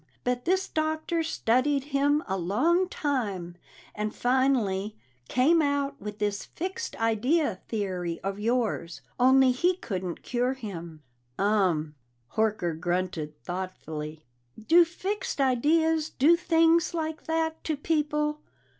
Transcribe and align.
But 0.23 0.45
this 0.45 0.67
doctor 0.67 1.21
studied 1.21 1.83
him 1.93 2.23
a 2.27 2.35
long 2.35 2.89
time, 2.89 3.55
and 3.93 4.15
finally 4.15 4.97
came 5.29 5.61
out 5.61 6.01
with 6.01 6.17
this 6.17 6.43
fixed 6.45 6.95
idea 6.99 7.59
theory 7.67 8.19
of 8.21 8.39
yours. 8.39 9.01
Only 9.19 9.51
he 9.51 9.75
couldn't 9.75 10.23
cure 10.23 10.53
him." 10.55 11.03
"Um." 11.37 11.93
Horker 12.35 12.73
grunted 12.79 13.39
thoughtfully. 13.43 14.25
"Do 14.57 14.85
fixed 14.85 15.39
ideas 15.39 16.09
do 16.09 16.35
things 16.35 16.95
like 16.95 17.25
that 17.25 17.63
to 17.65 17.77
people?" 17.77 18.41